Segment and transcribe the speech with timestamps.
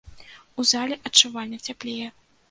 [0.61, 2.09] У зале адчувальна цяплее.